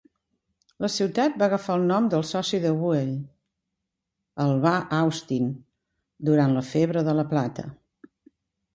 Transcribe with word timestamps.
La 0.85 0.89
ciutat 0.93 1.35
va 1.41 1.45
agafar 1.47 1.75
el 1.79 1.85
nom 1.91 2.07
del 2.13 2.25
soci 2.29 2.61
de 2.65 2.71
Buell, 2.79 3.13
Alvah 4.47 4.75
Austin, 5.03 5.55
durant 6.33 6.59
la 6.61 6.69
febre 6.75 7.09
de 7.11 7.19
la 7.23 7.31
plata. 7.37 7.73